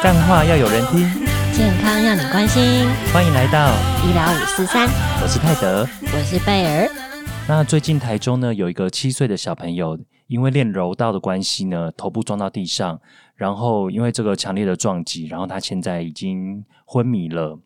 [0.00, 1.00] 干话要有人听，
[1.52, 2.86] 健康要你关心。
[3.12, 3.68] 欢迎来到
[4.06, 4.86] 医疗五四三，
[5.20, 5.84] 我是泰德。
[6.12, 6.88] 我是贝尔。
[7.48, 9.98] 那最近台中呢有一个七岁的小朋友，
[10.28, 13.00] 因为练柔道的关系呢，头部撞到地上，
[13.34, 17.58] 然后因为这个强烈的撞击，然后他现在已经昏迷了。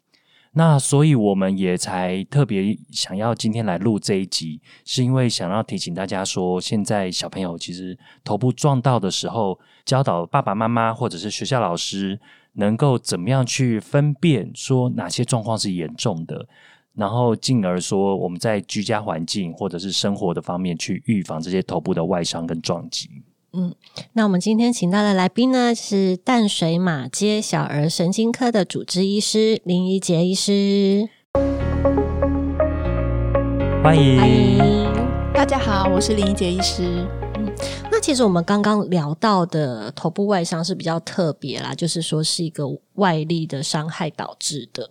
[0.54, 12.20] 那所以我们也才特别想要今天来录这一集，是因为想要提醒大家说，现在小朋友其实头部撞到的时候，教导爸爸妈妈或者是学校老师
[12.52, 16.46] 能够怎么样去分辨说哪些状况是严重的，
[16.94, 23.08] 然后进而说我们在居家环境或者是生活的方面去预防这些头部的外伤跟撞击。
[23.54, 23.74] 嗯，
[24.14, 31.06] 那我们今天请到的来宾呢是淡水马街小儿神经科的主治医师林怡杰医师，
[33.82, 34.90] 欢迎，欢迎。
[35.34, 36.82] 大家好，我是林怡杰医师。
[37.36, 37.52] 嗯
[37.90, 42.64] 那其实我们刚刚聊到的头部外伤是比较特别啦，就是说是一个
[42.94, 44.88] 外力的伤害导致的。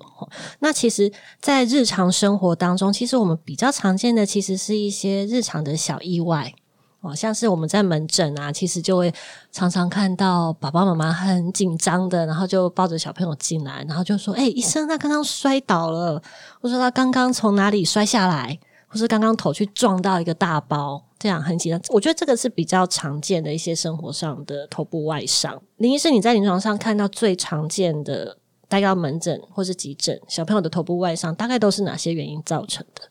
[0.60, 6.54] 那其实，在日常生活当中，其实我们比较常见的，其实是一些日常的小意外。
[7.02, 9.12] 哦，像是我们在门诊啊，其实就会
[9.52, 16.22] 常常看到爸爸妈妈很紧张的，然后就抱着小朋友进来，然后就说：“哎，医生，他刚刚摔倒了，
[16.62, 25.60] 或者他刚刚从哪里摔下来，或是刚刚头去撞到一个大包，这样很紧张。”我觉得这个是比较常见的一些生活上的头部外伤。
[25.78, 33.02] 林医师，你在临床上看到最常见的，带到门诊或是急诊小朋友的头部外伤，大概都是哪些原因造成的？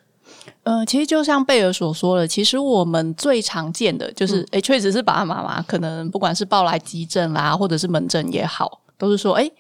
[0.62, 9.50] 呃，其实就像贝尔所说的，其实我们最常见的就是，哎，确实是爸爸妈妈可能不管是抱来急诊啦，或者是门诊也好，都是说，哎，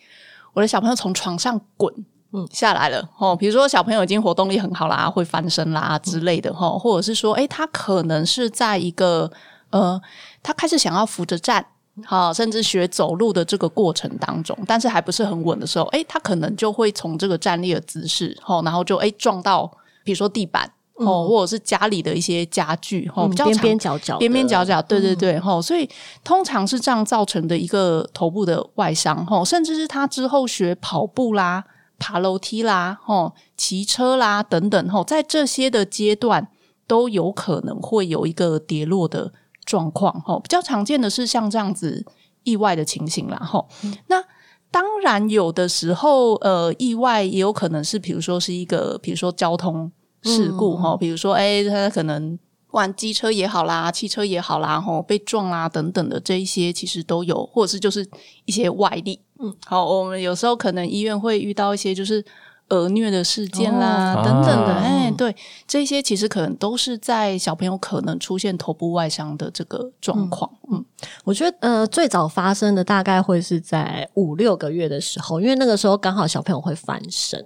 [0.52, 1.92] 我的小朋友从床上滚，
[2.32, 9.30] 嗯，下来了，哦，比如说小朋友已经活动力很好啦，会翻身啦之类的，哈，或者是说，哎，他可能是在一个，
[9.70, 10.00] 呃，
[10.42, 11.64] 他开始想要扶着站，
[12.04, 19.70] 好，甚至学走路的这个过程当中，但是还不是很稳的时候，哎，他可能就会从这个站立的姿势，哈，然后就哎撞到，
[20.04, 20.70] 比如说地板。
[21.00, 25.88] 哦，或者是家里的一些家具，哦，比较边边角角，边边角角，对对对，吼，所以
[26.22, 31.64] 通常是这样造成的一个头部的外伤，哦，甚至是他之后学跑步啦、
[31.98, 36.48] 爬楼梯啦、哦、骑车啦等等，哦，在这些的阶段
[36.86, 39.32] 都有可能会有一个跌落的
[39.64, 42.04] 状况，哦，比较常见的是像这样子
[42.44, 43.68] 意外的情形啦，吼，
[44.08, 44.22] 那
[44.70, 49.90] 当然有的时候，呃，意外也有可能是，比如说是一个，比如说交通。
[50.22, 52.38] 事故哈，比如说，哎，他可能
[52.72, 58.06] 玩机车也好啦，汽车也好啦，吼被撞啦等等的这一些，其实都有，或者是就是
[58.44, 59.20] 一些外力。
[59.38, 62.22] 嗯，好，我们有时候可能医院会遇到一些就是
[62.68, 65.34] 儿虐的事件啦，等等的，哎，对，
[65.66, 70.48] 这些其实可能都是在小朋友可能出现头部外伤的这个状况。
[70.70, 70.84] 嗯，
[71.24, 77.44] 我觉得呃，最早发生的大概会是在五六个月的时候，因为那个时候刚好小朋友会翻身。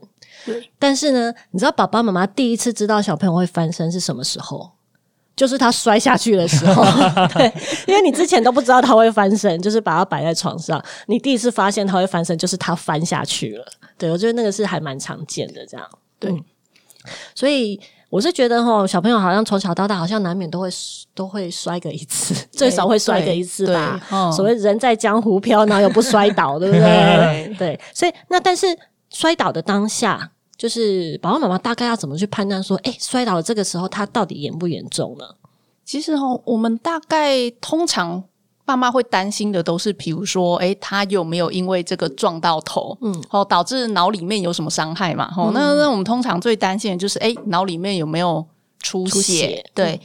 [0.78, 4.70] 但是呢，你知道爸爸妈妈第一次知道小朋友会翻身是什么时候？
[5.36, 6.84] 就是他摔下去的时候。
[7.34, 7.52] 对，
[7.88, 13.64] 因为你之前都不知道他会翻身，就是把他摆在床上，你第一次发现他会翻身，就是他翻下去了。
[13.98, 15.84] 对，我觉得那个是还蛮常见的，这样。
[16.20, 16.32] 对，
[17.34, 17.80] 所以
[18.10, 20.68] 我是觉得哈，小朋友好像从小到大好像难免都会
[21.14, 24.00] 都会摔个一次，最少会摔个一次吧。
[24.30, 27.54] 所谓人在江湖飘，哪有不摔倒，对不对？
[27.58, 28.66] 对，所以那但是。
[29.10, 35.24] 摔倒的当下，就是爸爸妈妈大概要怎么去判断说，哎，摔倒了这个时候，他到底严不严重呢？
[35.84, 38.22] 其实哦，我们大概通常
[38.64, 45.32] 爸妈会担心的都是，比如说，哎，他有没有因为这个撞到头，嗯，哦，导致脑里面有什么伤害嘛？
[45.36, 48.46] 哦，那那我们通常最担心的就是，哎，脑里面有没有
[48.78, 49.64] 出血？
[49.74, 50.00] 对。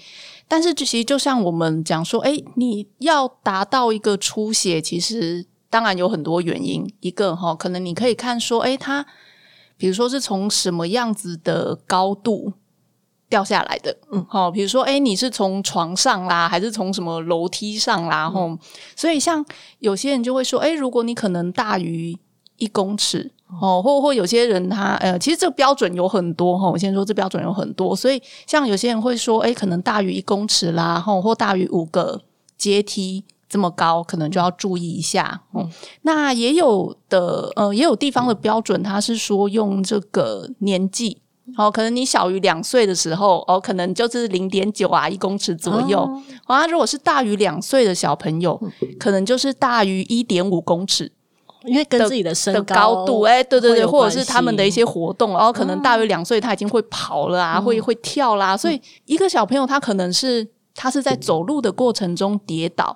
[0.48, 5.46] 但是其实就像我们讲说，哎，你要达到一个出血，其实。
[5.72, 9.06] 当然有很多原因，一个哈，可能你可以看说，哎，他
[9.79, 12.51] 比如说是从什么样子的高度
[13.29, 18.57] 掉下来的，嗯，好，比如说，哎，你是从床上啦，还是从什么楼梯上啦，吼，
[18.94, 19.44] 所以像
[19.79, 22.14] 有些人就会说，哎，如果你可能大于
[22.58, 23.31] 一公尺，
[23.61, 32.22] 哦，或或有些人他，呃，其实这个标准有很多哈，我先说这标准有很多，所以像有些人会说，哎，可能大于一公尺啦，吼，或大于五个
[32.58, 33.23] 阶梯。
[33.49, 35.41] 这么高，可能就要注意一下。
[35.55, 35.67] 嗯，
[36.03, 41.19] 那也有的，呃，也有地方的标准，它是说用这个年纪，
[41.57, 46.07] 哦，可能你小于两岁的时候，哦，可能就是零点九啊，一公尺左右。
[46.46, 48.61] 啊，如果是大于两岁的小朋友，
[48.99, 51.11] 可能就是大于一点五公尺，
[51.66, 62.96] 因为跟自己的身高度，哎，对对对，或者是他们的一些活动，然后可能大于两岁，他已经会跑了啊，会会跳啦，所以一个小朋友他可能是他是在走路的过程中跌倒。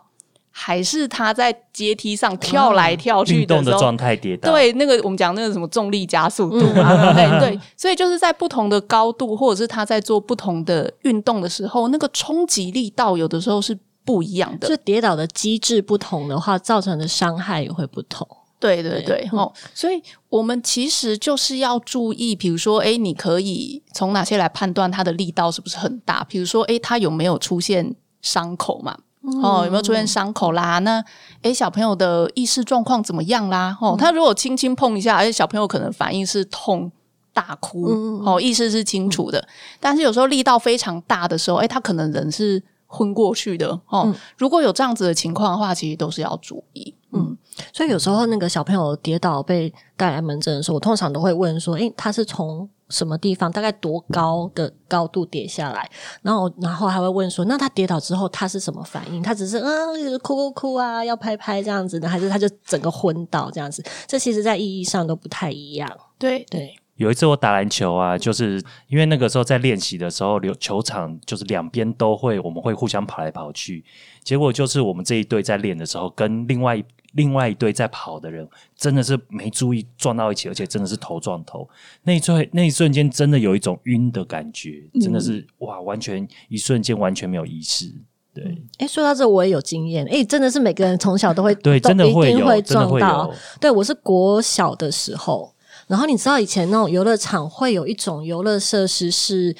[0.55, 14.77] 还是他在阶梯上跳来跳去运动的时候，状态跌倒，对，那个我们讲那个什么重力加速度嘛，对对，所以就是在不同的高度，或者是他在做不同的运动的时候，那个冲击力道有的时候是不一样的就。
[14.77, 18.27] 跌倒的机制不同的话，造成的伤害也会不同。
[18.59, 26.23] 对对对对，哦，所以我们其实就是要注意，比如说，哎，你可以从哪些来判断它的力道是不是很大？
[26.29, 28.95] 比如说，哎，它有没有出现伤口嘛？
[29.41, 30.79] 哦，有没有出现伤口啦？
[30.79, 31.03] 那
[31.43, 33.77] 诶，小朋友的意识状况怎么样啦？
[33.79, 36.91] 哦，他如果轻轻碰一下，而且小朋友可能反应是痛、
[37.33, 37.85] 大哭，
[38.25, 39.45] 哦，意识是清楚的。
[39.79, 43.79] 但是有时候力道非常大的时候，诶，他可能人是昏过去的。
[43.87, 46.93] 哦，如果有这样子的情况的话，其实都是要注意。
[47.13, 47.37] 嗯，
[47.71, 55.89] 所以有时候那个小朋友跌倒被带来门诊的时候，我通常都会问说：“诶，他是从什么地方，大概多高的高度跌下来？”
[56.21, 59.21] 然后，然后还会问说：“那他跌倒之后，他是什么反应？
[59.21, 63.83] 他只是嗯哭哭哭啊，要拍拍这样子的，还是他就整个昏倒这样子？
[64.07, 65.91] 这其实在意义上都不太一样。
[66.19, 73.83] 对对，有一次我打篮球啊，就是因为那个时候在练习的时候，球球场就是两边都会，我们会互相跑来跑去。
[74.23, 76.81] 结果就是我们这一队在练的时候，跟另外
[77.13, 81.67] 另外一队在跑的人，真的是没注意撞到一起，而且真的是头撞头。
[82.03, 87.91] 那一瞬那一瞬间，真的有一种晕的感觉，真的是、哇，完全一瞬间完全没有意识。
[88.33, 93.33] 对、哎，说到这我也有经验，哎，真的是每个人从小都会 对，真的会有，撞到有。。
[93.59, 95.53] 对我是国小的时候，
[95.87, 99.55] 然后你知道以前那种游乐场会有一种游乐设施是。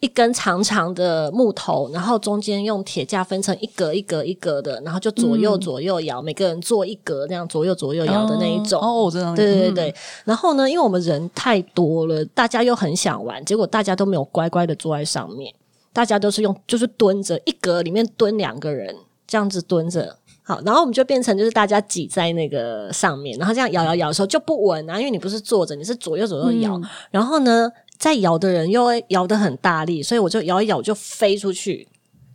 [0.00, 8.80] 一根长长的木头，然后中间用铁架分成一格一格一格的，然后就左右左右摇，每个人坐一格，那样左右左右摇的那一种。
[8.80, 9.94] 哦，我知道，对对对，
[10.24, 15.54] 然后呢，因为我们人太多了，大家又很想玩，结果大家都没有乖乖的坐在上面，
[15.92, 20.16] 大家都是用就是蹲着，一格里面蹲两个人，这样子蹲着。
[20.42, 26.80] 好，然后我们就变成就是大家挤在那个上面，然后这样摇摇摇的时候就不稳啊，因为你不是坐着，你是左右左右摇，
[27.10, 27.70] 然后呢，
[28.00, 31.86] 在摇的人又会摇得很大力，所以我就摇一摇就飞出去，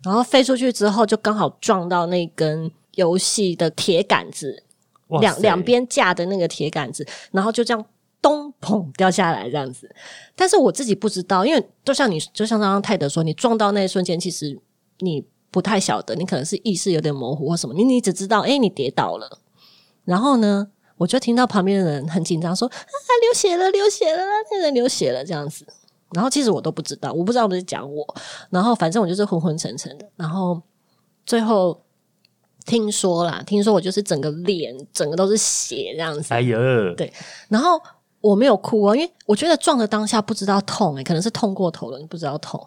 [0.04, 4.64] 然后飞出去之后就刚好撞到那根游戏的铁杆子，
[5.20, 7.84] 两两边架的那个铁杆子，然后就这样
[8.22, 9.90] 咚砰掉下来这样子。
[10.36, 14.56] 但是我自己不知道，因为就像你，就像刚刚泰德说，你撞到那一瞬间，其实
[15.00, 19.40] 你不太晓得，你可能是意识有点模糊或什么，你你只知道，哎、你跌倒了。
[20.04, 20.68] 然后呢，
[20.98, 22.74] 我就听到旁边的人很紧张说：“啊，
[23.22, 25.66] 流血了，流血了，那个人流血了。”这样子。
[26.12, 28.16] 然后其实我都不知道，我不知道我是讲我。
[28.50, 30.08] 然后反正我就是昏昏沉沉的。
[30.16, 30.62] 然后
[31.26, 31.78] 最后
[32.66, 36.34] 听说啦，听说我就是整个脸整个都是血这样子。
[36.34, 36.58] 哎呀，
[36.96, 37.12] 对
[37.50, 37.82] 然后
[38.22, 42.66] 我没有哭啊，因为我觉得撞的当下不知道痛诶、欸可能是痛过头了，你不知道痛。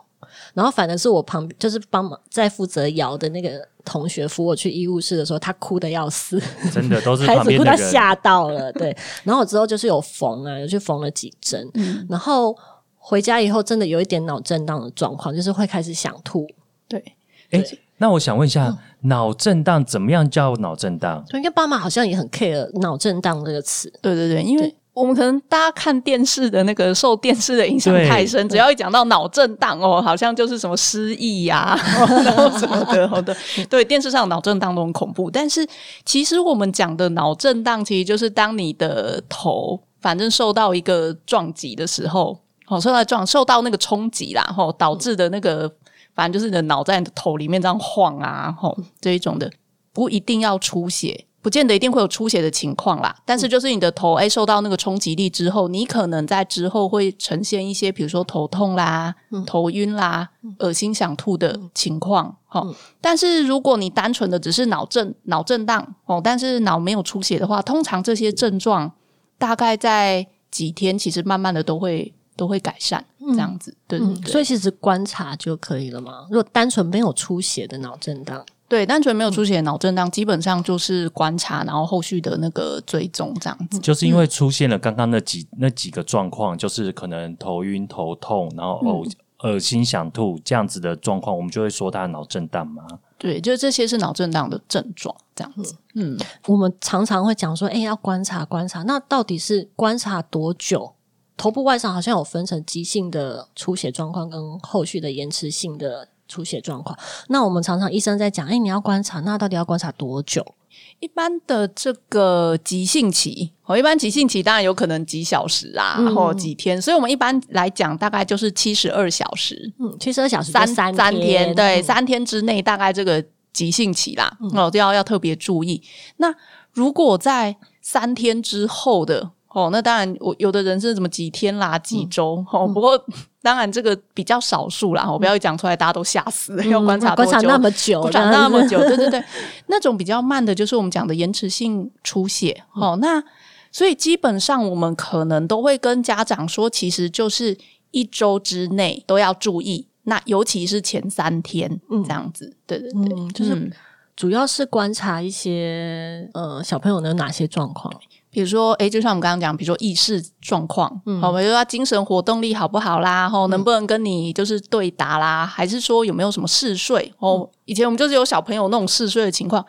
[0.55, 6.41] 然后反正是我旁边就是帮忙在负责摇的那个同学扶我去医务室的时候，他哭的要死，
[6.73, 7.76] 真的都是 孩子哭旁边的人。
[7.79, 8.73] 到吓到了。
[8.73, 12.56] 对，然后我之后就是有缝啊，有去缝了几针，嗯然后
[12.97, 16.47] 回家以后真的有一点脑震荡的状况，就是会开始想吐。
[16.87, 17.03] 对，
[17.50, 17.64] 哎，
[17.99, 18.79] 那我想问一下，嗯
[19.09, 21.25] 脑震荡怎么样叫脑震荡？
[21.29, 23.88] 对，因为爸妈好像也很 care 脑震荡这个词。
[24.03, 31.79] 对对对，因为我们可能大家看电视的那个受电视的影响太深，只要一讲到脑震荡哦，好像就是什么失忆呀、
[32.25, 33.37] 然后什么的，好的，
[33.71, 35.31] 对，电视上脑震荡都很恐怖。
[35.31, 35.65] 但是
[36.05, 42.37] 其实我们讲的脑震荡，其实就是当你的头反正受到一个撞击的时候，
[42.67, 45.73] 哦，受到撞受到那个冲击啦，吼、导致的那个
[46.17, 49.49] 反正就是你的脑在你的头里面这样晃啊，吼、这一种的，
[49.93, 51.26] 不一定要出血。
[51.49, 59.14] 不见得一定会有出血的情况啦，但是就是你的头哎受到那个冲击力之后，你可能在之后会呈现一些，比如说头痛啦、
[59.47, 60.28] 头晕啦、
[60.59, 62.37] 恶心想吐的情况。
[62.49, 62.62] 哈、
[63.00, 68.93] 但是如果你单纯的只是脑震脑震荡哦，但是脑没有出血的话，通常这些症状
[69.38, 73.75] 大概在几天，其实慢慢的都会都会改善，这样子。
[73.87, 74.31] 对对嗯，对。
[74.31, 76.26] 所以其实观察就可以了嘛。
[76.28, 83.79] 如果单纯没有出血的脑震荡，对，单纯没有出血的脑震荡，基本上就是观察，然后后续的那个追踪这样子。
[83.79, 89.11] 就是因为出现了刚刚那几那几个状况，就是可能头晕、头痛，然后呕、
[89.45, 92.85] 恶心、想吐这样子的状况，我们就会说它脑震荡吗。
[93.17, 95.75] 对，就是这些是脑震荡的症状，这样子。
[95.95, 100.93] 嗯，我们常常会讲说，哎、要观察观察，那到底是观察多久？
[101.37, 106.97] 头部外伤好像有分成急性的出血状况跟后续的延迟性的出血状况。
[107.28, 110.54] 那我们常常医生在讲，哎、你要观察，那到底要观察多久？
[111.00, 123.25] 一般的这个急性期，哦，一般急性期当然有可能几小时啊，嗯或几天，所以我们一般来讲大概就是七十二小时，嗯，七十二小时就三三三天，对，嗯三天之内大概这个。
[123.50, 125.82] 急性期啦，哦，都要要特别注意。
[126.18, 126.32] 那
[126.70, 133.02] 如果在三天之后的哦，那当然我有的人是怎么几天啦、几周哦，不过
[133.43, 139.25] 当然这个比较少数啦，我不要讲出来，大家都吓死， 要观察观察那么久，观察那么久，对对对，
[139.69, 143.23] 那种比较慢的，就是我们讲的延迟性出血哦，那。
[143.71, 147.55] 所以基本上，我们可能都会跟家长说，其实就是
[147.90, 152.57] 一周之内都要注意，那尤其是前三天这样子。
[152.67, 153.71] 对对对，就是
[154.17, 157.93] 主要是观察一些呃小朋友有哪些状况，
[158.30, 160.88] 比如说，哎，就像我们刚刚讲，比如说意识状况，
[161.20, 167.12] 好，比如说他精神活动力好不好啦，后能不能跟你就是对答啦，还是说有没有什么嗜睡？
[167.18, 169.64] 哦，以前我们就是有小朋友那种嗜睡的情况，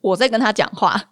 [0.00, 1.10] 我在跟他讲话。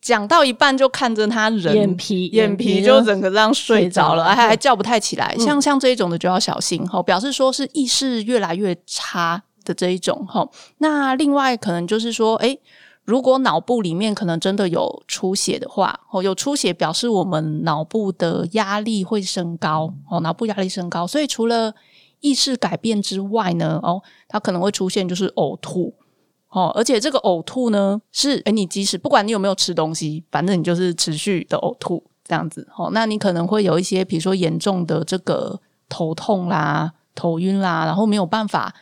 [0.00, 5.34] 讲到一半就看着他人眼皮眼皮就整个这样睡着了，还还叫不太起来。
[5.36, 10.48] 像像这一种的就要小心哈，表示说是意识越来越差的这一种哈。
[10.78, 12.56] 那另外可能就是说，哎，
[13.08, 21.74] 如果脑部里面可能真的有出血的话，哦，有出血表示我们脑部的压力会升高哦，脑部压力升高，所以除了
[22.20, 25.94] 意识改变之外呢，哦，它可能会出现就是呕吐。
[26.50, 32.68] 哦，而且这个呕吐呢，是哎，你即使不管你有没有吃东西，反正你就是持续的呕吐这样子。
[32.76, 38.74] 哦，那你可能会有一些，比如说严重的这个头痛啦、头晕啦，然后没有办法，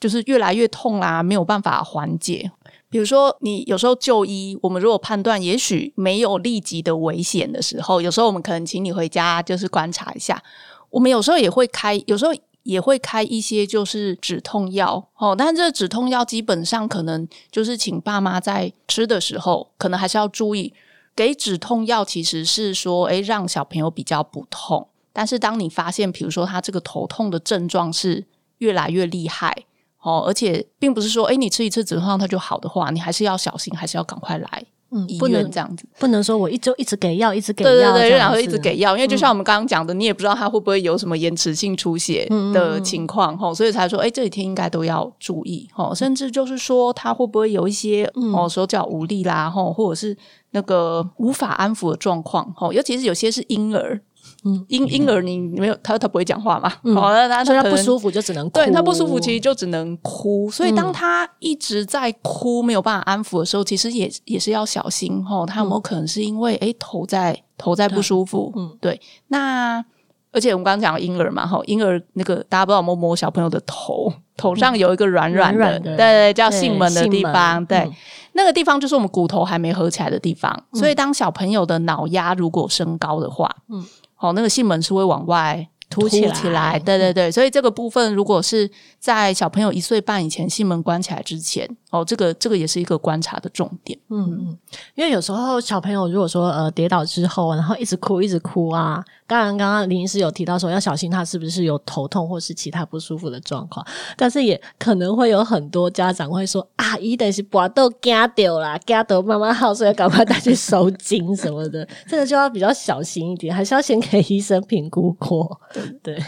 [0.00, 2.50] 就是越来越痛啦，没有办法缓解。
[2.90, 10.42] 比如说你有时候就医，我们如果判断也许没有立即的危险的时候，有时候我们可能请你回家就是观察一下。
[10.90, 12.32] 我们有时候也会开，有时候。
[12.64, 20.74] 也会开一些就是止痛药哦，但这止痛药基本上可能就是请爸妈在吃的时候，可能还是要注意
[21.16, 22.04] 给止痛药。
[22.04, 24.86] 其实是说，诶让小朋友比较不痛。
[25.14, 28.26] 但是当你发现，比如说他这个头痛的症状是
[28.58, 29.64] 越来越厉害
[30.08, 34.64] 哦，而且并不是说，哎你吃一次止痛药它就好的话，你还是要小心，还是要赶快来。
[34.90, 50.16] 嗯，不能这样子，不能说我一周一直给药，一直给药，对对对，然后一直给药，因为就像我们刚刚讲的，你也不知道他会不会有什么延迟性出血的情况哈，所以才说，哎，这几天应该都要注意哈，甚至就是说他会不会有一些哦手脚无力啦哈，或者是
[50.52, 54.00] 那个无法安抚的状况哈，尤其是有些是婴儿。
[54.44, 56.68] 嗯，婴婴儿你没有他他不会讲话嘛？
[56.94, 60.48] 好，那他所以他不舒服就只能对他不舒服，其实就只能哭。
[60.50, 65.44] 所以当他一直在哭，没有办法安抚的时候，其实也也是要小心哈。
[65.44, 68.52] 他有没有可能是因为哎头在头在不舒服？
[68.56, 69.00] 嗯，对。
[69.26, 69.84] 那
[70.30, 77.90] 而且我们刚刚讲婴儿嘛，哈，婴儿那个大家不知道摸摸小朋友的头，头上有一个软软的，对对，叫囟门的地方，对，
[78.34, 80.54] 那个地方就是我们骨头还没合起来的地方。
[80.74, 83.84] 所以当小朋友的脑压如果升高的话，嗯。
[84.18, 86.20] 哦，那个囟门是会往外凸起
[86.50, 91.68] 来，对对对，所以这个部分如果是在小朋友一岁半以前，囟门关起来之前。
[91.90, 93.98] 哦，这个这个也是一个观察的重点。
[94.10, 94.58] 嗯嗯，
[94.94, 115.58] 因为有时候小朋友如果说呃跌倒之后，然后一直哭一直哭啊，当然刚刚林医师有提到说要小心他是不是有头痛或是其他不舒服的状况，但是也可能会有很多家长会说啊，一定是把豆夹掉啦，夹到妈妈好，所以赶快带去收精什么的，这个就要比较小心一点，还是要先给医生评估过。
[116.02, 116.22] 对。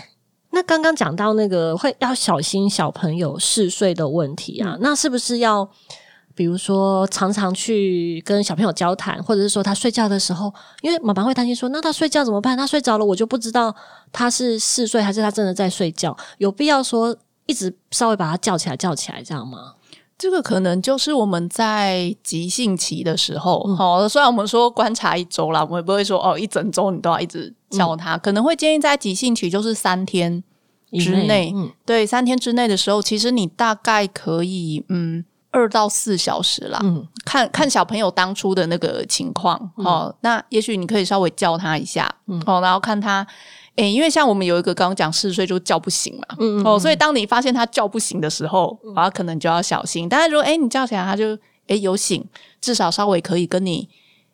[0.51, 5.69] 那刚刚讲到那个会要小心小朋友嗜睡的问题啊，那是不是要
[6.35, 12.57] 比如说常常去跟小朋友交谈，或者是说他睡觉的时候，因为妈妈会担心说，那他睡觉怎么办？
[12.57, 13.75] 他睡着了，我就不知道
[14.11, 17.15] 他是嗜睡还是他真的在睡觉，有必要说
[17.47, 19.75] 一直稍微把他叫起来叫起来这样吗？
[20.21, 30.45] 这个可能就是我们在急性期的时候，好，虽然我们说观察一周啦，我们也不会说哦一整周你都要一直叫他，可能会建议在急性期就是三天
[30.93, 31.55] 之内，
[31.87, 42.07] 对，三天之内的时候，其实你大概可以嗯二到四小时啦，嗯，看看小朋友当初的那个情况，哦，那也许你可以稍微叫他一下，
[42.45, 43.27] 哦，然后看他。
[43.81, 50.09] 哎，因为像我们有一个刚刚讲四岁就叫不醒嘛，哦，所以当你发现他叫不醒的时候，啊，可能就要小心。
[50.09, 51.35] 但是如果哎你叫起来，他就
[51.67, 52.25] 哎有醒，
[52.61, 53.89] 至少稍微可以跟你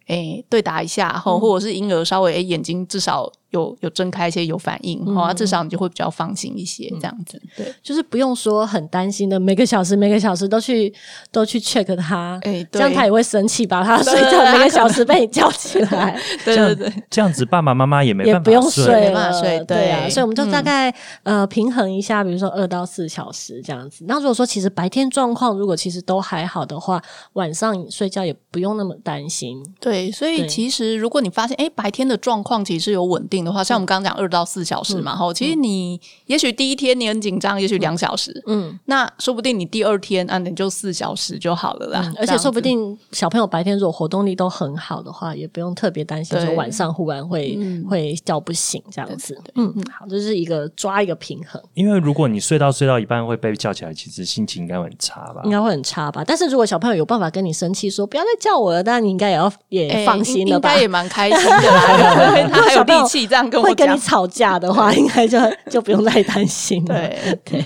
[0.09, 3.31] 哎对答一下，或或者是婴儿稍微哎眼睛至少。
[3.51, 7.41] 有有睁开一些有反应，哦，至少你就会比较放心一些，这样子。
[7.57, 10.93] 对，就是不用说很担心的，每个小时每个小时都去
[11.31, 16.21] 都去 check 他，哎，这样他也会生气，把他睡觉每个小时被你叫起来。
[16.45, 24.05] 对对对，这样子爸爸妈妈也没也不用睡了，睡对啊，所以我们就大概呃平衡一下，比如说二到四小时这样子。
[24.09, 27.01] 那如果说其实白天状况如果其实都还好的话，
[27.35, 29.63] 晚上睡觉也不用那么担心。
[29.79, 33.36] 对，所以其实如果你发现哎白天的状况其实有稳定。
[33.37, 42.13] 定的话，像我们刚刚讲二到四小时嘛，吼，其实你也许第一天你很紧张，也许两小时，嗯，那说不定你第二天啊，你就四小时就好了啦。
[42.19, 49.39] 而且说不定小朋友白天如果活动力都很好的话，也不用特别担心说晚上忽然会会叫不醒这样子。
[49.55, 51.63] 嗯嗯，好，这是一个抓一个平衡。
[51.75, 55.43] 因为如果你睡到睡到一半会被叫起来，其实心情应该会很差吧？
[55.45, 56.25] 应该会很差吧？
[56.27, 60.71] 但是如果小朋友有办法跟你生气说不要再叫我了，那你应该也要也放心了吧？
[60.71, 62.47] 应该也蛮开心的啦。
[62.53, 65.39] 他还有力气这样跟我会跟你吵架的话，应该就
[65.71, 66.95] 就不用太担心了。
[66.95, 67.65] 对对。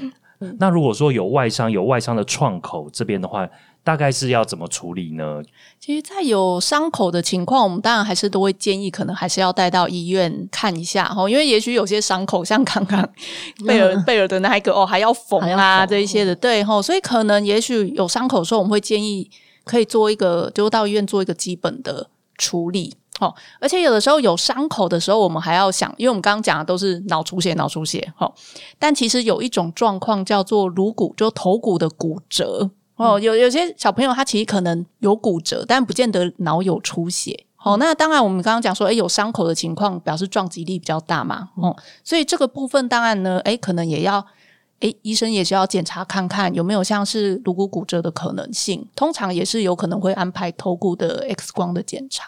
[0.59, 3.47] 那如果说有外伤、有外伤的创口这边的话，
[3.85, 5.43] 大概是要怎么处理呢？
[5.79, 11.29] 其实，在有伤口的情况，我们当然还是都会建议，可能还是要带到医院看一下哈。
[11.29, 13.07] 因为也许有些伤口，像刚刚
[13.67, 16.81] 贝尔贝尔的那一个哦，还要缝啊这一些的，对哈。
[16.81, 19.31] 所以可能也许有伤口的时候，我们会建议
[19.64, 22.95] 可以做一个，就到医院做一个基本的处理。
[23.20, 28.32] 哦，而且有的时候有伤口的时候，我们还要想，因为我们刚刚讲的都是脑出血、脑出血，哈。
[28.78, 32.70] 但其实有一种状况叫做颅骨，就头骨的骨折。
[32.96, 37.46] 哦，有有些小朋友他其实可能有骨折，但不见得脑有出血。
[37.62, 41.50] 哦，那当然我们刚刚讲说，诶有伤口的情况表示撞击力比较大嘛。
[41.56, 44.26] 哦，所以这个部分当然呢，诶可能也要，
[44.80, 48.86] 诶医生也是要检查看看有没有像是颅骨骨折的可能性。
[48.96, 52.24] 通常也是有可能会安排头骨的 X 光的检查。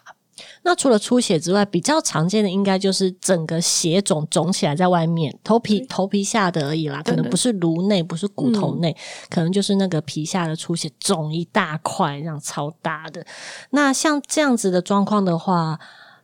[0.64, 8.96] 那除了出血之外，比较常见的应该就是整个血肿肿起来在外面，头皮头皮下的而已啦，可能不是颅内，不是骨头内，
[9.28, 13.26] 可能就是那个皮下的出血肿一大块，这样超大的。
[13.70, 15.78] 那像这样子的状况的话，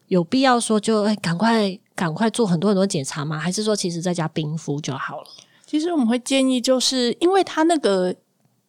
[0.07, 3.38] 有必要说就哎赶快赶快做很多很多检查吗？
[3.38, 5.26] 还是说其实在家冰敷就好了？
[5.66, 8.14] 其实我们会建议，就是因为它那个。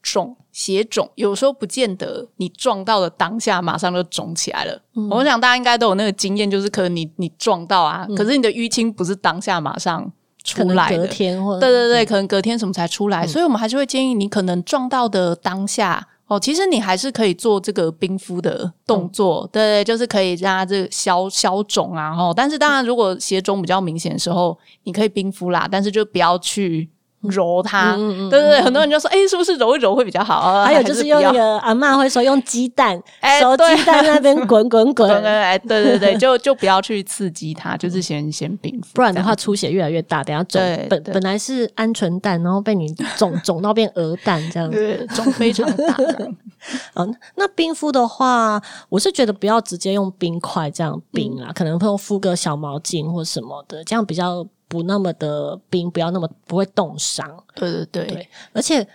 [0.02, 4.82] 肿血肿有时候不见得你撞到的当下马上就肿起来了。
[5.12, 10.12] 我想大家应该都有那个经验，就是可能你你撞到啊，可是你的淤青不是当下马上
[10.44, 13.28] 出来的，隔天或对对对，可能隔天什么才出来。
[13.28, 22.16] 所以我们还是会建议你可能撞到的当下哦，其实你还是可以做这个冰敷的动作，对，就是可以让它这消消肿啊。
[22.16, 26.90] 哦，但是当然如果血肿比较明显的时候，你可以冰敷啦，但是就不要去。
[27.24, 30.64] 揉它，对对对，很多人就说，哎，是不是揉一揉会比较好？
[30.64, 33.02] 还有就是用那个阿妈会说用鸡蛋，
[33.42, 44.70] 熟鸡蛋那边滚滚滚， 哎，对对对，就就不要去刺激它，就是先先冰敷，不然的话出血越来越大，等下肿本本来是鹌鹑蛋，然后被你肿肿到变鹅蛋这样。
[44.72, 45.98] 子，肿非常大。
[46.96, 54.46] 嗯，那冰敷的话，我是觉得不要直接用冰块这样冰啊，可能会敷个小毛巾或什么的，这样比较。
[54.70, 57.28] 不那么的冰，不要那么不会冻伤。
[57.56, 58.88] 对对对，而且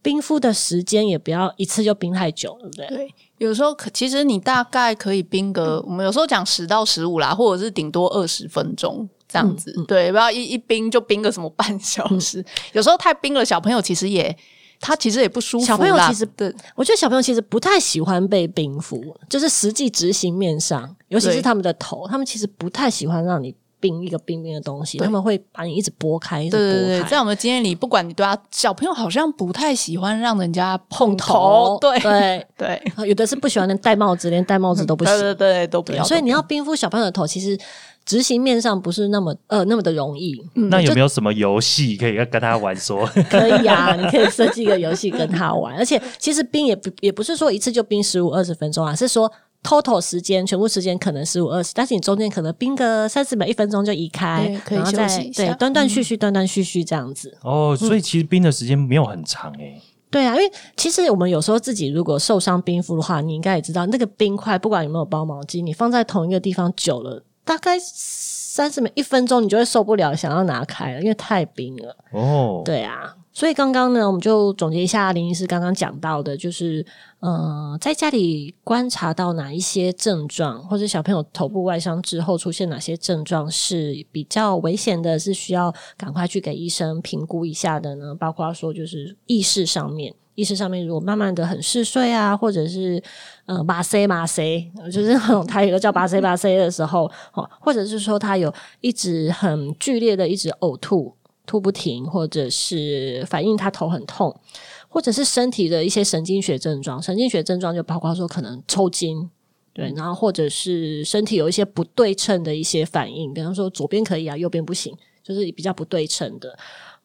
[0.00, 2.86] 冰敷的时间也不要一次就冰太久，对不对？
[2.88, 9.70] 对，有时候可其实你大概可以冰个，我们有时候讲十到十五啦，或者是顶多二十分钟这样子。
[9.86, 12.42] 对，不要一一冰就冰个什么半小时。
[12.72, 14.34] 有时候太冰了，小朋友其实也
[14.80, 15.66] 他其实也不舒服。
[15.66, 23.54] 小朋友其实对，我觉得小朋友其实不太喜欢被冰敷，就是实际执行面上，尤其是他们的头，他们其实不太喜欢让你。
[23.80, 32.46] 冰一个冰冰的东西，他们会把你一直拨开，对对对，在我们经验里，不管你对他小朋友，好像不太喜欢让人家碰头，对对。
[32.58, 36.02] 对，有的是不喜欢戴帽子，连戴帽子都不行， 对对都不要。
[36.02, 37.56] 所以你要冰敷小朋友的头，其实
[38.04, 40.36] 执行面上不是那么呃那么的容易。
[40.54, 42.74] 那有没有什么游戏可以跟他玩？
[42.76, 43.06] 说。
[43.30, 49.30] 可以啊，你可以设计一个游戏跟他玩，而且其实冰也不也不是说一次就冰十五二十分钟啊，是说。
[49.62, 57.36] Total 时间全部时间可能十五二十，但是你中间可能冰个三十秒一分钟就移开，可以休息一下，对，断断续续，断断续续这样子。
[57.42, 59.80] 哦，所以其实冰的时间没有很长诶。
[60.10, 71.96] 对啊，因为其实我们有时候自己如果受伤冰敷的话，你应该也知道，那个冰块不管有没有包毛巾，你放在同一个地方久了，大概三十秒一分钟，你就会受不了，想要拿开了，因为太冰了。
[72.12, 73.16] 哦，对啊。
[73.32, 76.84] 所以刚刚呢，我们就总结一下林医师刚刚讲到的，就是
[77.20, 88.14] 呃，在家里观察到哪一些症状，或者小朋友头部外伤之后出现哪些症状是比较危险的，是需要赶快去给医生评估一下的呢？
[88.14, 93.02] 包括说就是意识上面，意识上面如果慢慢的很嗜睡啊，或者是
[93.46, 101.16] 呃麻 C 麻 C，就是他有个叫麻 C 麻 C 的时候，哦，或者是说他有一直很剧烈的一直呕吐。
[101.44, 104.38] 吐不停，或者是反映他头很痛，
[104.86, 107.02] 或者是身体的一些神经学症状。
[107.02, 109.30] 神经学症状就包括说可能抽筋，
[109.72, 116.54] 对，然后或者是身体有一些不对称的一些反应，比方说左边可以啊，右边不行，就是比较不对称的。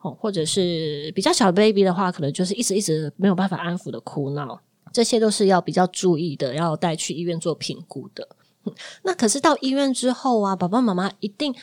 [0.04, 4.62] 哦，或者是比较小 baby 的话，可能就是一直一直没有办法安抚的哭闹，
[4.94, 8.28] 这些都是要比较注意的，要带去医院做评估的。
[9.04, 11.54] 那可是到医院之后啊，爸爸妈妈一定。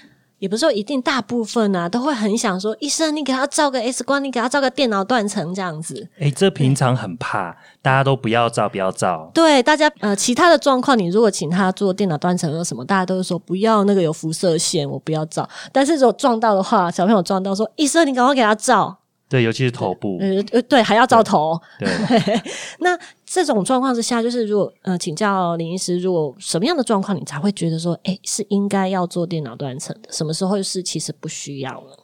[0.41, 6.09] 也不是说一定，大部分啊都会很想说，医生你给他照个 X 光，你给他照个电脑断层这样子。
[6.19, 9.31] 哎，这平常很怕，大家都不要照，不要照。
[9.35, 15.47] 对，大家呃，其他的状况，你如果请他做电脑断层或什么，大家都是说不要那个有辐射线，我不要照。
[15.71, 18.97] 但是如果撞到的话，小朋友撞到，说医生你赶快给他照。
[19.31, 21.57] 对，尤其是头部，呃呃，对，还要照头。
[21.79, 21.89] 对，
[22.81, 30.13] 那这种状况之下，就是如果呃，请教林医师，如果什么样的状况，你才会觉得说，哎，是应该要做电脑断层的？
[30.13, 31.97] 什么时候是其实不需要了？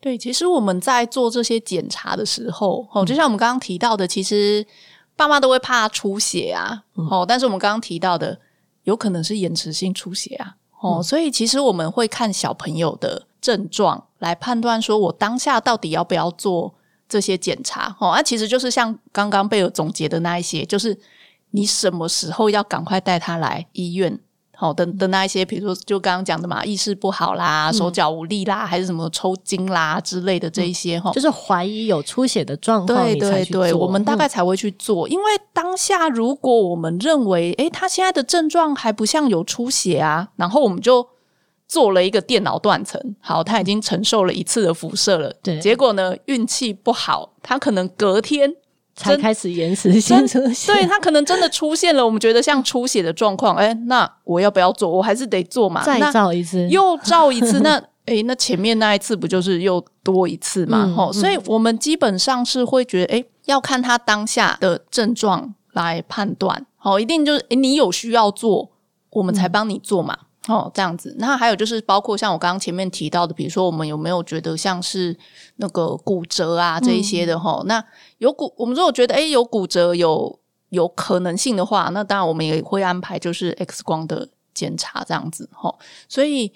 [0.00, 4.66] 对，其实我们在做这些检查的时候，哦，就像我们刚刚提到的，其实
[5.14, 8.38] 爸妈都会怕出血啊，哦，但是我们刚刚提到的，
[8.84, 13.26] 有可能是延迟性出血啊，哦，所以其实我们会看小朋友的。
[13.42, 16.72] 症状来判断，说我当下到底要不要做
[17.08, 17.94] 这些检查？
[17.98, 20.96] 哦，那其实就是像刚刚贝尔总结的那一些，就是
[21.50, 24.18] 你什么时候要赶快带他来医院？
[24.54, 35.08] 好的的那一些，比如说就刚刚讲的嘛，意识不好啦，手脚无力啦，还是什么抽筋啦之类的这一些哈，就是怀疑有出血的状况，对对对，我们大概才会去做。
[35.08, 41.08] 因为当下如果我们认为，诶，他现在的症状还不像有出血啊，然后我们就。
[41.70, 45.32] 做了一个电脑断层，好，他已经承受了一次的辐射了。
[45.40, 48.52] 对，结果呢，运气不好，他可能隔天
[48.96, 50.72] 才开始延迟性出血。
[50.72, 53.54] 对他可能真的出现了，我们觉得像出血的状况。
[53.54, 54.90] 哎，那我要不要做？
[54.90, 55.84] 我还是得做嘛。
[55.84, 57.60] 再照一次，又照一次。
[57.62, 60.92] 那哎，那前面那一次不就是又多一次嘛？
[60.98, 66.66] 哦，所以我们基本上是会觉得，哎，要看他当下的症状来判断。
[66.76, 68.72] 好，一定就是你有需要做，
[69.10, 70.18] 我们才帮你做嘛。
[70.50, 71.14] 哦，这样子。
[71.18, 75.16] 那还有就是，包括像我刚刚前面提到的，比如说我们有没有觉得像是
[75.56, 77.62] 那个骨折啊这一些的哈？
[77.66, 77.82] 那
[78.18, 80.38] 有骨，我们如果觉得哎有骨折有
[80.70, 85.72] 有可能性的话，那当然我们也会安排就是 X 光的检查这样子哈。
[86.08, 86.52] 所以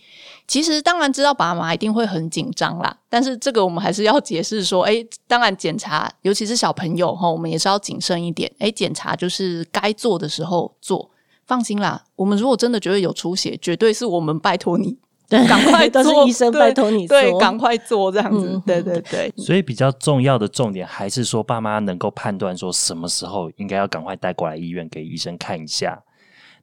[0.49, 8.53] 其实当然知道爸妈一定会很紧张啦，但是这个我们还是要解释说，哎，当然检查，尤其是小朋友哈，我们也是要谨慎一点。
[8.59, 11.11] 哎，检查就是该做的时候做。
[11.47, 14.97] 放心啦，我们如果真的觉得有出血，绝对是我们拜托你，
[15.29, 19.33] 赶快都是医生拜托你，对，赶快做这样子，对对对。
[19.37, 26.03] 所以比较重要的重点还是说，爸妈能够判断说什么时候应该要赶快带过来医院给医生看一下。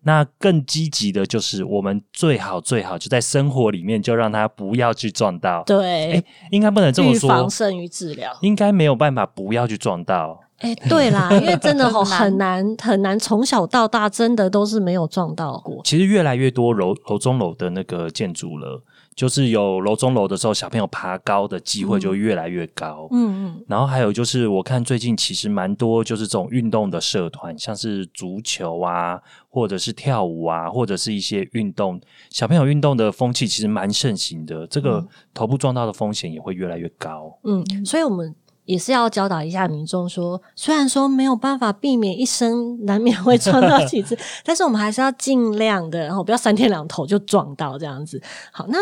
[0.03, 5.61] 那更积极的就是，我们最好最好就在生活里面就让他不要去撞到。
[5.63, 10.39] 对，哎，应该不能这么说，防胜于治疗，应该没有办法不要去撞到。
[10.61, 15.81] 哎，对啦， 因为真的哦很难很难，从小到大真的都是没有撞到过。
[15.83, 18.81] 其实越来越多楼楼中楼的那个建筑了，
[19.15, 23.07] 就是有楼中楼的时候，小朋友爬高的机会就越来越高。
[23.11, 23.63] 嗯嗯。
[23.67, 29.19] 然后还有就是，我看最近其实蛮多就是这种运动的社团，像是足球啊，
[29.49, 34.67] 或者是跳舞啊，或者是一些运动，小朋友运动的风气其实蛮盛行的。
[34.67, 37.39] 这个头部撞到的风险也会越来越高。
[37.43, 38.35] 嗯，所以我们。
[38.65, 48.21] 也是要教导一下民众说，虽然说没有办法避免一生难免会撞到几次， 但是我们还是要尽量的，然后不要三天两头就撞到这样子。
[48.51, 48.77] 好，那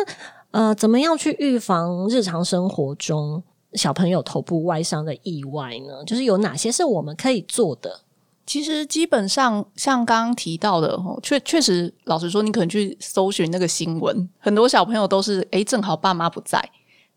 [0.51, 3.41] 呃，怎么样去预防日常生活中
[3.73, 6.03] 小朋友头部外伤的意外呢？
[6.05, 8.01] 就是有哪些是我们可以做的？
[8.45, 16.59] 其实基本上像刚刚提到的，确确实，老实说，你可能去搜寻那个新闻，很多小朋友都是哎，正好爸妈不在。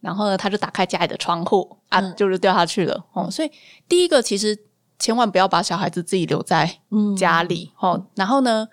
[0.03, 3.31] 然后呢，他就打开家里的窗户啊，就是掉下去了哦。
[3.31, 3.51] 所以
[3.89, 4.59] 第一个，其实
[4.99, 6.81] 千万不要把小孩子自己留在
[7.17, 8.05] 家里哦。
[8.17, 8.69] 然后呢，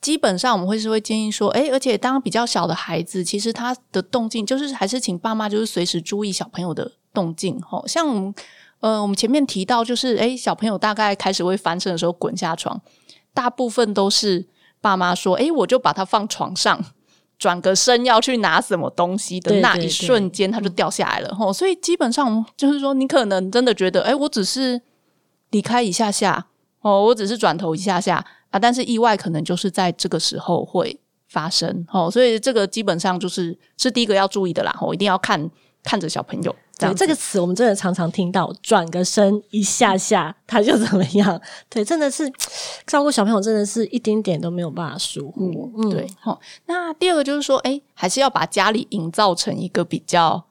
[0.00, 7.82] 基本上我们会是会建议说，哎，而且当比较小的孩子，其实他的动静就是还是请爸妈就是随时注意小朋友的动静哦。
[7.88, 8.34] 像我们
[8.80, 12.78] 呃，我们前面提到就是，哎，小朋友大概开始会翻身的时候滚下床，
[13.32, 14.46] 大部分都是
[14.82, 16.84] 爸妈说，哎，我就把他放床上。
[17.38, 21.34] 转个身要去拿什么东西的那一瞬间，它就掉下来了。
[21.34, 24.80] 吼，所以基本上就是说，你可能真的觉得，哎，我只是
[25.50, 26.46] 离开一下下，
[26.80, 31.86] 哦，我只是转头一下下啊，但是意外可能就是在这个时候会发生。
[31.92, 34.74] 哦，所以这个基本上就是是第一个要注意的啦。
[34.80, 35.50] 我一定要看
[35.84, 36.56] 看着小朋友。
[36.78, 41.40] 对这个词，我们真的常常听到，转个身一下下，他就怎么样？
[41.70, 42.30] 对，真的是
[42.86, 45.72] 照顾小朋友，真的是一丁点都没有办法疏忽。
[45.78, 46.06] 嗯，对。
[46.20, 50.44] 好，那第二个就是说，哎，还是要把家里营造成一个比较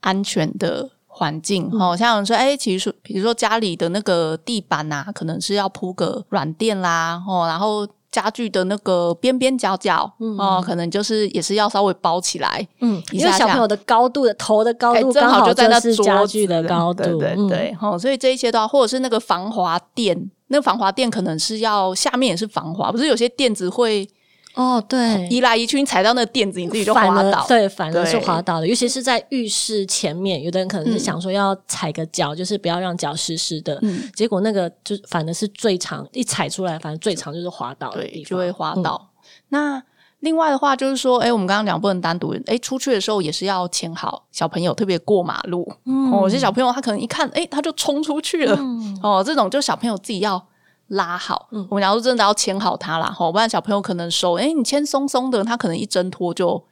[0.00, 1.70] 安全的环境。
[1.72, 7.88] 哦，像说，哎，其实比如说家里的那个地板呐，可能是要铺个软垫啦，哦，然后。
[8.10, 24.08] 家具的那个边边角角，哦，可能就是也是要稍微包起来，嗯，因为小朋友的高度的头的高度刚好就在那家具的高度，对对对，哦，所以这一些的话，或者是那个防滑垫，那个防滑垫可能是要下面也是防滑，不是有些垫子会
[24.54, 27.46] 哦，对，移来移去，你踩到那个垫子，你自己就滑倒。
[27.46, 39.10] 对，反而是滑倒的，尤其是在浴室前面，有的人可能是想说要踩个脚，就是不要让脚湿湿的，嗯结果那个就反而是最长，一踩出来，反正最长就是滑倒的地对，方，就会滑嗯倒。
[39.50, 39.82] 那
[40.18, 45.66] 另外的话就是说，哎，我们刚刚讲不能单独，哎，出去的时候也是要牵好小朋友，特别过马路。
[45.86, 48.54] 嗯哦，有些小朋友他可能一看，哎，他就冲出去了。
[48.58, 50.44] 嗯哦，这种就小朋友自己要
[50.90, 51.48] 拉好。
[51.68, 56.62] 我们假如真的要牵好它啦，吼，不然小朋友可能手，哎，你牵松松的，他可能一挣脱就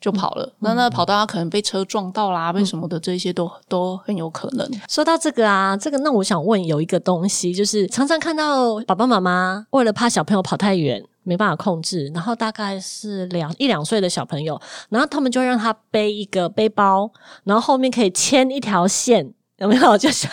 [0.00, 0.52] 就跑了。
[0.60, 4.68] 那那跑到他可能被车撞到啦，被什么的，这些都都很有可能。
[4.88, 11.04] 说到这个啊，这个那我想问有一个东西，就是常常看到爸爸妈妈为了怕小朋友跑太远。
[11.24, 17.08] 没办法控制，然后大概是两一两岁的小朋友，然后他们就会让他背一个背包，
[17.44, 19.96] 然后后面可以牵一条线，有没有？
[19.98, 20.30] 就像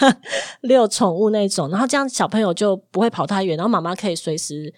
[0.62, 4.74] 遛宠物那种，然后这样小朋友就不会跑太远，然后妈妈可以随时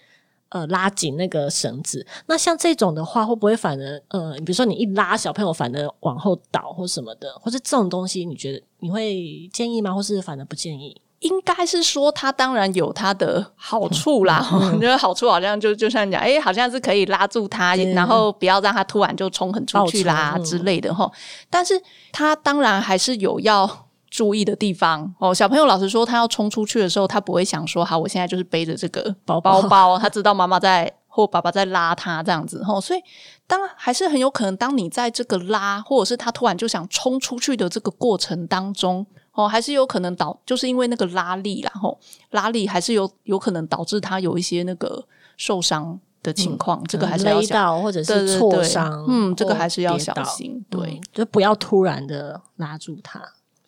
[0.50, 2.06] 呃拉紧那个绳子。
[2.26, 9.92] 那像这种的话，会不会反而呃，比如说你一拉小朋友反而往后倒或什么的，或者这种东西，你觉得你会建议吗？
[9.92, 11.00] 或是反而不建议？
[11.20, 14.44] 应该是说，它当然有它的好处啦。
[14.74, 21.08] 我觉得好处好像就就像讲，哎，好像是可以拉住它，然后不要让它突然就冲很出去啦嗯之类的哈。
[21.48, 25.34] 但是它当然还是有要注意的地方哦。
[25.34, 33.00] 小朋友老实说，他要冲出去的时候，他不会想说，好，我现在就是背着这个包包包包，他知道妈妈在或爸爸在拉他这样子哦，所以
[33.46, 39.06] 当还是很有可能，当你在这个拉，或者是他突然就想冲出去的这个过程当中。
[39.34, 41.98] 哦，还是有可能导，就是因为那个拉力啦，吼，
[42.32, 45.02] 拉力还是有有可能导致他有一些那个
[45.38, 53.22] 受伤的情况，这个还是要勒小到或者是挫对伤，嗯，这个还是要小心，对嗯，就不要突然的拉住他。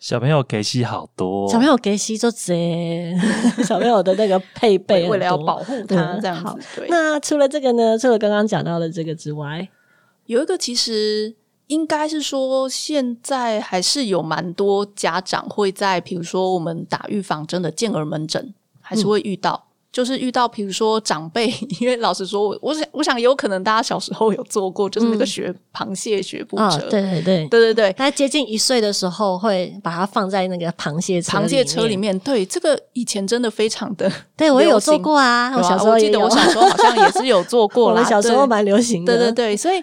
[0.05, 3.17] 小朋友给戏好多，小朋友给吸就直接
[3.65, 6.87] 小朋友的那个配备为了要保护他嗯这样好子，对。
[6.89, 7.97] 那除了这个呢？
[7.97, 9.67] 除了刚刚讲到的这个之外，
[10.27, 19.69] 有一个其实应该是说，现在还是有蛮多家长会在，比如说我们打预防针的健儿门诊，还是会遇到。
[19.95, 21.47] 就是遇到，比如说长辈，
[21.79, 27.47] 因为老实说，我我想，我想有可能大家小时候有做过，就是那个学螃蟹学步啊、车，对对对。
[27.47, 32.13] 对对对，他接近一岁的时候，会把它放在那个螃蟹车螃蟹车里面。
[32.13, 38.01] 面，对这个以前真的非常的对我也有做过啊，有啊小时候记得我小时候好像也是有做过我啦。
[38.03, 39.15] 们小时候对蛮流行的。
[39.15, 39.81] 对对对，所以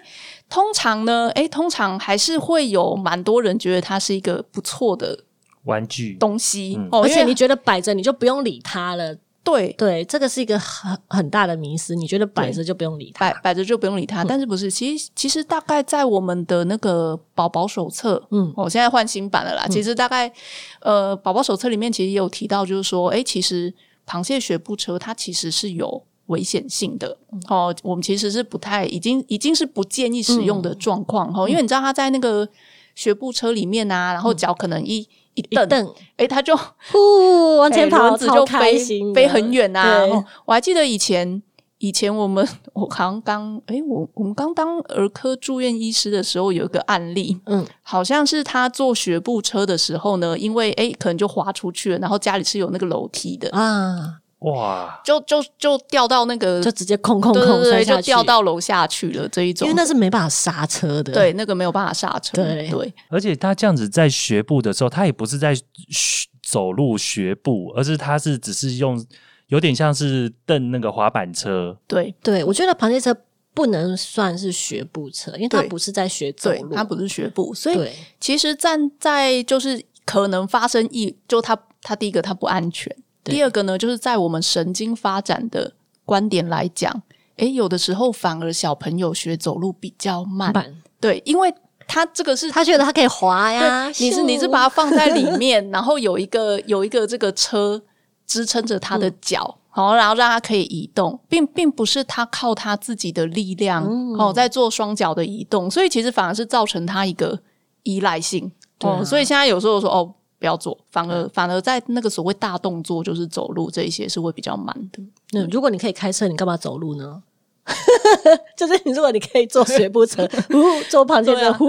[0.50, 5.18] 通常呢，哎，通常还是会有蛮多人觉得它是一个不错的
[5.64, 9.16] 玩具东西、嗯哦，而且你觉得摆着你就不用理它了。
[9.44, 11.94] 对对，这个是一个很很大的迷思。
[11.94, 13.40] 你觉得摆着就不用理它摆？
[13.42, 14.70] 摆着就不用理嗯它，但是不是？
[14.70, 19.66] 其实其实大概在我们的那个宝宝手册，嗯我、现在换新版了啦。
[19.68, 20.32] 其实大概
[20.80, 23.74] 呃，宝宝手册里面其实也有提到，就是说，哎，其实
[24.06, 26.02] 螃蟹学步车它其实是有。
[26.26, 32.48] 危险性的哦，我们其实是不太已经已经是不建议使用的状况嗯哦，因为你知道它在那个
[32.94, 40.10] 学步车里面啊，然后脚可能一一一蹬，蹬，诶，他就呼，往前哎跑，轮子就飞心飞很远呐、对。
[40.10, 41.42] 哦我还记得以前，
[41.78, 59.80] 以前我们我好像刚哎，我我们刚当儿科住院医师的时候，有一个案例，嗯，好像是他坐学步车的时候呢，因为哎可能就滑出去了，然后家里是有那个楼梯的，啊，哇，就就就掉到那个就直接空空对对对，空摔下去，就掉到楼下去了这一种因为。
[59.80, 61.12] 那是没办法刹车的。
[61.12, 62.36] 对，那个没有办法刹车。
[62.36, 69.04] 对对而且他这样子在学步的时候，他也不是在学走路学步，而是他是只是用
[69.46, 73.16] 有点像是蹬那个滑板车，对对，我觉得螃蟹车
[73.54, 85.72] 不能算是学步车，因为它不是在学走对，路，它不是学步，所以对其实站在就是可能发生意，就他他第一个他不安全，对第二个呢，就是在我们神经发展的
[86.04, 87.02] 观点来讲，
[87.36, 91.52] 诶，有的时候反而小朋友学走路比较慢，板，对，因为
[91.86, 97.82] 他这个是他觉得他可以滑呀，你是你是把它放在里面， 然后有一个有一个这个车
[98.26, 99.58] 支撑着他的嗯脚。
[99.74, 107.40] 好，然后让他可以移动，并并不是他靠他自己的力量、嗯哦在做双脚的移动，所以其实反而是造成他一个
[107.84, 109.02] 依赖性哦。
[109.02, 115.00] 所以现在有时候说哦不要做，反而反而在那个所谓大动作就是走路这一些是会比较慢的。
[115.30, 117.22] 那如果你可以开车，你干嘛走路呢？
[118.56, 121.66] 就是你，如果你可以坐学步车， 呼坐螃蟹车，对啊呼，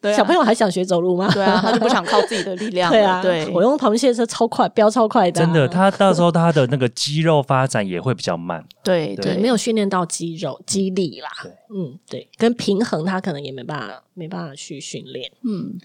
[0.00, 1.30] 对啊小朋友还想学走路吗？
[1.34, 2.90] 对啊， 他就不想靠自己的力量。
[2.90, 8.64] 对啊，对，我用螃蟹车超快，飙超快的啊、真的，他到时候他的那个肌肉发展也会比较慢。
[8.82, 11.28] 对对，没有训练到肌肉肌力啦。
[11.42, 15.30] 对嗯，对，跟平衡他可能也没办法，没办法去训练。
[15.44, 15.78] 嗯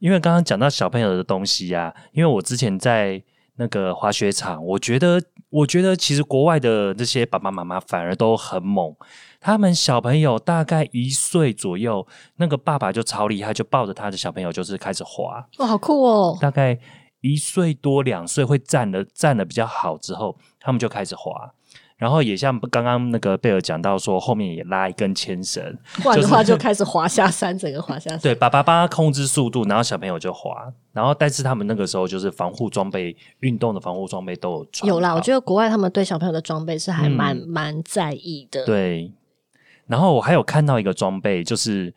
[0.00, 3.22] 因为刚刚讲到小朋友的东西呀、因为我之前在
[3.56, 8.96] 那个滑雪场，我觉得，我觉得其实国外的这些爸爸妈妈反而都很猛，
[9.38, 16.38] 他们小朋友大概一岁左右，那个爸爸就超厉害，就抱着他的小朋友就是开始滑，哇，好酷哦！
[16.40, 16.78] 大概
[17.20, 21.52] 一岁多两岁会站的站的比较好之后，他们就开始滑。
[22.00, 25.62] 然后也像刚刚那个贝尔讲到说，后面也拉一根牵绳，
[26.02, 28.18] 不然的话就开始滑下山，整个滑下山。
[28.24, 30.72] 对，爸爸帮他控制速度，然后小朋友就滑。
[30.94, 34.88] 然后，但是他们那个时候就是防护装备、运动的防护装备都有穿。
[34.88, 38.64] 有啦，我觉得国外他们对小朋友的装备是还蛮蛮在意的。
[38.64, 39.12] 对。
[39.86, 41.94] 然后我还有看到一个装备，就是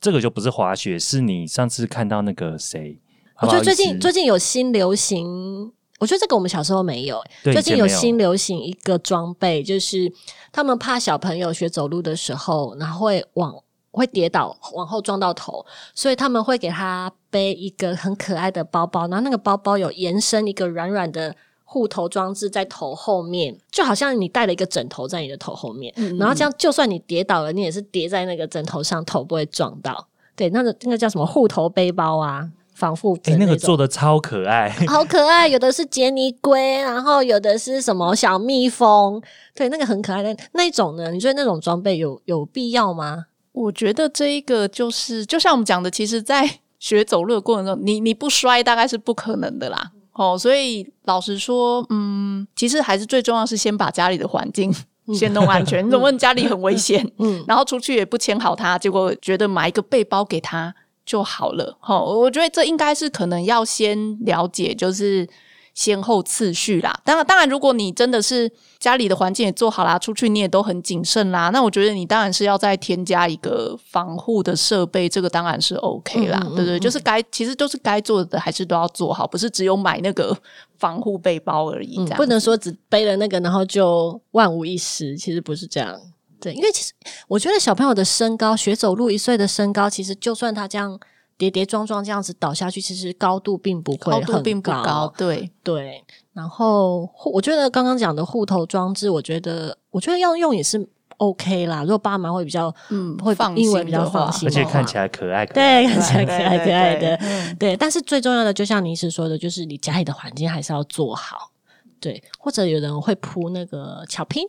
[0.00, 2.98] 这个就不是滑雪，是你上次看到那个谁？
[3.42, 5.70] 我觉得最近最近有新流行。
[6.04, 10.12] 我觉得这个我们小时候没有，最近有新流行一个装备，就是
[10.52, 13.56] 他们怕小朋友学走路的时候，然后会往
[13.90, 15.64] 会跌倒，往后撞到头，
[15.94, 30.06] 所以他们会给他背一个很可爱的包包，然后那个包包有延伸一个软软的护头装置在头后面，就好像你带了一个枕头在你的头后面，然后这样就算你跌倒了，你也是跌在那个枕头上，头不会撞到。
[30.36, 32.46] 对，那个那个叫什么护头背包啊？
[32.74, 35.46] 防护哎，那个做的超可爱， 好可爱！
[35.48, 39.22] 有的是杰尼龟，然后有的是什么小蜜蜂，
[39.54, 41.10] 对，那个很可爱的那种呢？
[41.12, 43.26] 你觉得那种装备有有必要吗？
[43.52, 49.92] 我觉得这一个就是，就像我们讲的，其实，在学走路的过程中，你你不摔大概是不可能的啦。
[50.14, 54.74] 哦，所以老实说，嗯，其实还是最重要是先把家里的环境
[55.14, 55.86] 先弄安全。
[55.86, 60.74] 你总问家里很危险，嗯，然后出去也不牵好他，结果觉得买一个背包给他。
[61.04, 65.28] 就好了，哈，我觉得这应该是可能要先了解，就是
[65.74, 66.98] 先后次序啦。
[67.04, 76.80] 当然，当然，如果你真的是家里的环境也做好啦，出去你也都很谨慎啦，那我觉得你当然是要再添加一个防护的设备，这个当然是 OK 啦，对不对？
[76.80, 80.34] 就是该其实都是该做的，还是都要做好，不是只有买那个
[80.78, 85.16] 防护背包而已，这样不能说只背了那个，然后就万无一失。
[85.16, 86.00] 其实不是这样。
[86.44, 86.92] 对，因为其实
[87.26, 91.00] 我觉得小朋友的身高，学走路一岁的身高，其实就算他这样
[91.38, 95.10] 跌跌撞撞这样子倒下去，其实高度并不会很高。
[95.16, 96.04] 对对，
[96.34, 101.80] 然后我觉得刚刚讲的护头装置，我觉得我觉得要用也是 OK 啦。
[101.80, 107.18] 如果爸妈会比较嗯会放心，比较放心，而且看起来可爱，对，看起来可爱可爱的，
[107.58, 107.74] 对。
[107.74, 111.50] 但是最重要的，就像你是说的，就是你家里的环境还是要做好，
[111.98, 112.22] 对。
[112.38, 114.46] 或者有人会铺那个巧拼。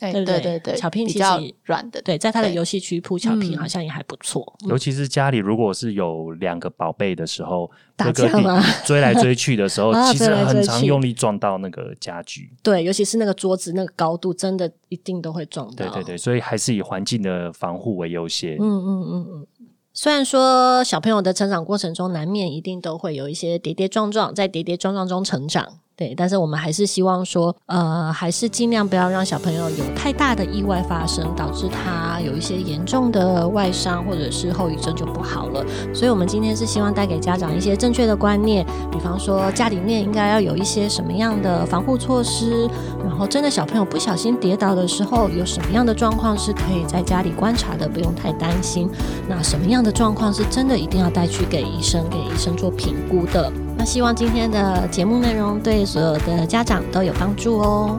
[0.00, 4.56] 对对对对，巧拼比较软的，对，在他的游戏区铺巧拼好像也还不错。
[4.68, 8.62] 尤其是家里如果是有两个宝贝的时候，打架吗？
[8.86, 12.50] 追来追去的时候，其实很常用力撞到那个家具。
[12.62, 15.86] 对，尤其是那个桌子那个高度，真的一定都会撞到。
[15.86, 18.54] 对对对，所以还是以环境的防护为优先。
[18.54, 19.46] 嗯嗯嗯嗯。
[19.92, 25.80] 虽然说小朋友的成长过程中，难免一定都会有一些跌跌撞撞，在跌跌撞撞中成长。
[25.98, 35.60] 对，但是我们还是希望说，呃，还是尽量不要让小朋友有太大的意外发生，导致他有一些严重的外伤或者是后遗症就不好了。
[35.92, 42.70] 所以，我们今天是希望带给家长一些正确的观念，比方说家里面应该要有一些什么样的防护措施，
[43.04, 48.88] 然后真的小朋友不小心跌倒的时候，有什么样的状况是可以在家里观察的，不用太担心。
[49.28, 53.50] 那什么样的状况是真的一定要带去给医生，给医生做评估的？
[53.76, 57.98] 那希望今天的节目内容对所有的家长都有帮助哦。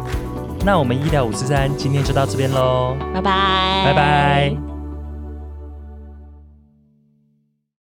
[0.64, 4.69] 那我们医疗五四三今天就到这边喽，拜拜，拜拜。